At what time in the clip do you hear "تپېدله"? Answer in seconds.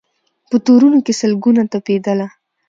1.71-2.27